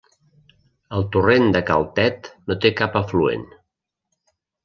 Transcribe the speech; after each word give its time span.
El 0.99 1.03
Torrent 1.15 1.45
de 1.57 1.61
Cal 1.67 1.85
Tet 1.99 2.31
no 2.51 2.57
té 2.65 2.73
cap 2.81 2.99
afluent. 3.05 3.47